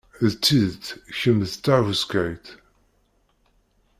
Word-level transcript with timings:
D 0.31 0.33
tidet, 0.43 0.85
kemm 1.19 1.39
d 1.49 1.53
tahuskayt. 1.63 2.45